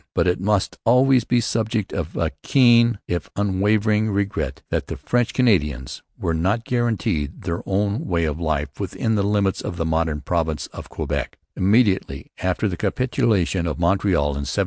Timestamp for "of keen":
1.93-2.97